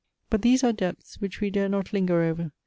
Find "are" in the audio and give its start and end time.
0.63-0.73